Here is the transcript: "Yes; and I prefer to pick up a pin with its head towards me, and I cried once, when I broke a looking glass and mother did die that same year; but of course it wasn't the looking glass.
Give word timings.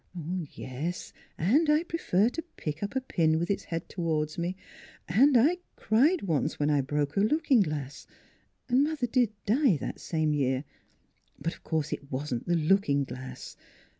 "Yes; 0.55 1.13
and 1.37 1.69
I 1.69 1.83
prefer 1.83 2.29
to 2.29 2.41
pick 2.57 2.81
up 2.81 2.95
a 2.95 3.01
pin 3.01 3.37
with 3.37 3.51
its 3.51 3.65
head 3.65 3.87
towards 3.87 4.35
me, 4.35 4.55
and 5.07 5.37
I 5.37 5.57
cried 5.75 6.23
once, 6.23 6.59
when 6.59 6.71
I 6.71 6.81
broke 6.81 7.15
a 7.17 7.19
looking 7.19 7.59
glass 7.61 8.07
and 8.67 8.83
mother 8.83 9.05
did 9.05 9.29
die 9.45 9.77
that 9.77 9.99
same 9.99 10.33
year; 10.33 10.63
but 11.37 11.53
of 11.53 11.63
course 11.63 11.93
it 11.93 12.11
wasn't 12.11 12.47
the 12.47 12.55
looking 12.55 13.03
glass. 13.03 13.55